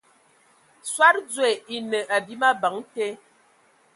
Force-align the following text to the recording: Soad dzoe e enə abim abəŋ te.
Soad 0.93 1.15
dzoe 1.29 1.51
e 1.57 1.61
enə 1.77 1.99
abim 2.17 2.41
abəŋ 2.51 2.75
te. 2.93 3.05